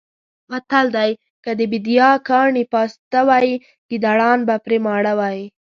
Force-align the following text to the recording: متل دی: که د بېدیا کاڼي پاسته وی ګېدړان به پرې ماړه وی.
متل 0.51 0.87
دی: 0.95 1.11
که 1.43 1.51
د 1.59 1.61
بېدیا 1.71 2.09
کاڼي 2.27 2.63
پاسته 2.73 3.19
وی 3.29 3.49
ګېدړان 3.89 4.39
به 4.47 4.55
پرې 4.65 4.77
ماړه 4.85 5.13
وی. 5.19 5.39